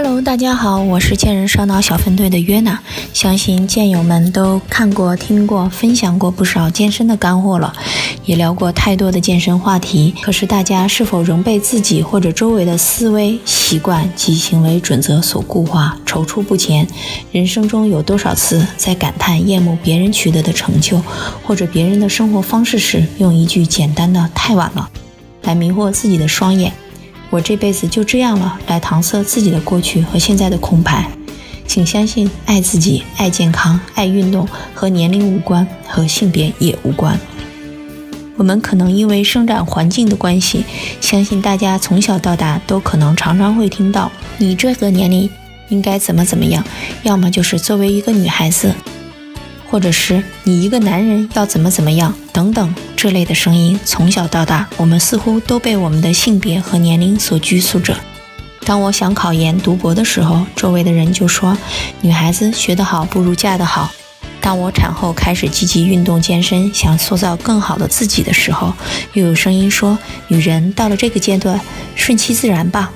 [0.00, 2.78] Hello，大家好，我是健人烧脑小分队的约娜。
[3.12, 7.72] 相信健友们都看过、听过、分享过不少健身的干货了，
[8.24, 10.14] 也聊过太多的健身话题。
[10.22, 16.86] 可是大家是否仍被自己或者周围的思维习惯及行为准则所固化，踌躇不前？
[17.32, 21.02] 人生中有多少次在感叹、厌恶别人取得的成就，
[21.44, 24.88] 或者别人的生活方式时，用一句简单的“太晚了”
[25.42, 26.72] 来迷惑自己的双眼？
[27.30, 31.08] 我这辈子就这样了，来搪塞自己的过去和现在的空白。
[31.66, 37.18] 请相信，爱自己、爱健康、爱运动和年龄无关，和性别也无关。
[38.36, 40.64] 我们可能因为生长环境的关系，
[41.00, 45.28] 相信大家从小到大都可能常常会听到“你这个年龄
[45.68, 46.64] 应该怎么怎么样”，
[47.02, 48.72] 要么就是作为一个女孩子。
[49.70, 57.96] 或者是你一个男人要怎么怎么样等等这类的声音，从小到大，我们似乎都被我们的性别和年龄所拘束着。
[58.64, 61.56] 当我想考研读博的时候，周围的人就说
[62.00, 63.88] 女孩子学得好不如嫁得好。
[64.40, 68.74] 当我产后开始积极运动健身，想塑造更好的自己的时候，
[69.12, 69.96] 又有声音说
[70.26, 71.60] 女人到了这个阶段
[71.94, 72.90] 顺其自然吧。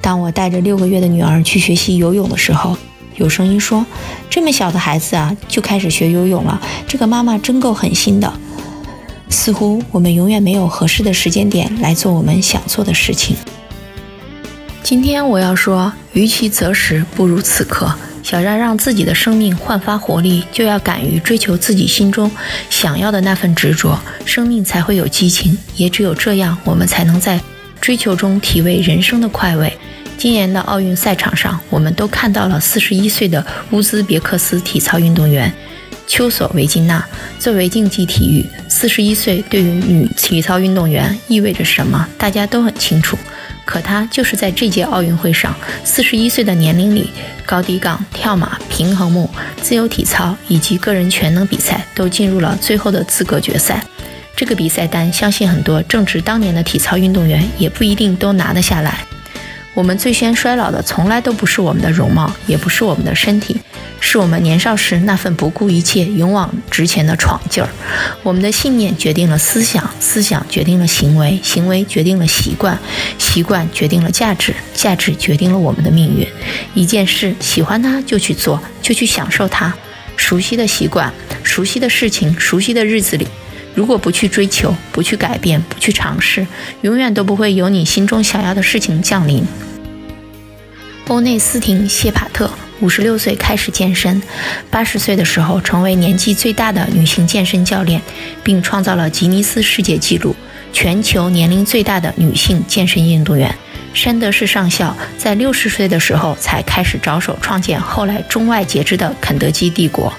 [0.00, 2.74] 当我带着六个月的女儿去学习游泳的时候。
[3.16, 3.84] 有声音说
[4.30, 8.32] ：“这么小的孩子啊，就开始学游泳了，这个妈妈真够狠心的。”
[9.32, 13.34] 似乎我们永远没有合适的时间点来做我们想做的事情。
[14.82, 17.92] 今天我要说，与其择时，不如此刻。
[18.22, 22.30] 想要让自己的生命焕发活力，就要敢于追求自己心中
[22.70, 25.58] 想要的那份执着，生命才会有激情。
[25.76, 27.40] 也只有这样，我们才能在
[27.80, 29.76] 追求中体味人生的快慰。
[30.16, 35.52] 今年的奥运赛场上，我们都看到了四十一岁的乌兹别克斯体操运动员
[36.12, 37.02] 丘索维金娜。
[37.38, 43.16] 作为竞技体育，四十一岁对于女体操运动员意味着什么，大家都很清楚。
[43.64, 47.08] 可她就是在这届奥运会上，四十一岁的年龄里，
[47.46, 49.30] 高低杠、跳马、平衡木、
[49.62, 53.82] 自由体操以及个人全能比赛都进入了最后的资格决赛。
[54.36, 59.06] 这个比赛单，相信很多正值当年的体操运动员也不一定都拿得下来。
[59.74, 63.58] 我们最先衰老的，从来都不是我们的容貌，也不是我们的身体，
[64.00, 67.68] 是我们年少时那份不顾一切、勇往直前的闯劲儿。
[68.22, 72.78] 我们的信念决定了思想，思想决定了行为，行为决定了习惯，
[73.18, 76.26] 习惯决定了价值，价值决定了我们的命运。
[76.74, 79.72] 一件事，喜欢它就去做，就去享受它。
[80.16, 81.10] 熟悉的习惯，
[81.42, 83.26] 熟悉的事情，熟悉的日子里。
[83.74, 86.46] 如果不去追求，不去改变，不去尝试，
[86.82, 89.44] 永远都不会有你心中想要的事情降临。
[91.08, 92.50] 欧内斯汀·谢帕特
[92.80, 94.22] 五十六岁开始健身，
[94.70, 98.00] 八十岁的时候成为年纪最大的女性健身教练，
[98.42, 100.34] 并创造了吉尼斯世界纪录——
[100.72, 103.54] 全球年龄最大的女性健身运动员。
[103.92, 110.10] 山德士上校在六十岁的时候才开始着手创建后来中外皆知的肯德基帝国。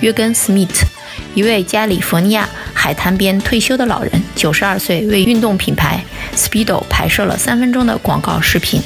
[0.00, 0.86] 约根·斯密特。
[1.34, 6.04] 一位加利福尼亚海滩边退休的老人，九十二岁，为运动品牌
[6.36, 8.82] Speedo 拍摄了三分钟的广告视频。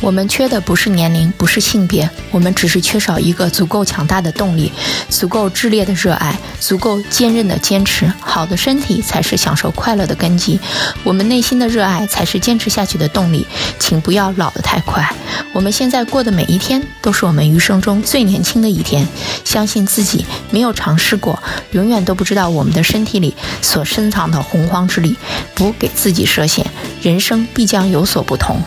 [0.00, 4.70] 我们缺的不是年龄，不是性别，我们只是缺少一个足够强大的动力，
[5.08, 8.12] 足够炽烈的热爱，足够坚韧的坚持。
[8.20, 10.60] 好的身体才是享受快乐的根基，
[11.04, 13.46] 我们内心的热爱才是坚持下去的动力。
[13.78, 15.08] 请不要老得太快，
[15.54, 19.06] 我们现在过的每一天都是我们余生中最年轻的一天。
[19.44, 23.32] 相信自己，没有尝试过，永远都不知道我们的身体里
[23.62, 25.16] 所深藏的洪荒之力。
[25.54, 26.66] 不给自己设限，
[27.00, 28.60] 人生必将有所不同。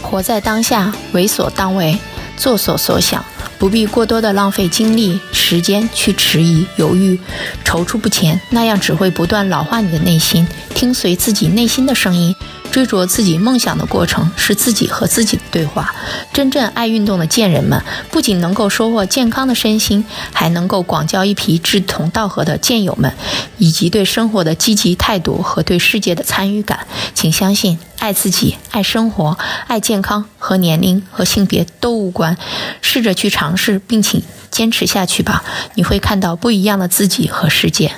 [0.00, 1.98] 活在当下，为所当为，
[2.36, 3.24] 做所所想，
[3.58, 7.18] 不必过多的浪费精力、时间去迟疑、犹豫、
[7.64, 10.46] 踌躇不前，那样只会不断老化你的内心。
[10.72, 12.32] 听随自己内心的声音。
[12.74, 15.94] 追逐自己梦想的过程是自己和自己的对话。
[16.32, 17.80] 真正爱运动的健人们，
[18.10, 23.14] 不仅能够收获健康的身心，还能够广交一批志同道合的健友们，
[23.58, 26.88] 以及对生活的积极态度和对世界的参与感。
[27.14, 29.38] 请相信，爱自己、爱生活、
[29.68, 32.36] 爱健康和年龄和性别都无关。
[32.82, 34.20] 试着去尝试，并且
[34.50, 35.44] 坚持下去吧，
[35.74, 37.92] 你会看到不一样的自己和世界。